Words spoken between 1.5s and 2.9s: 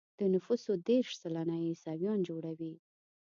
يې عیسویان جوړوي.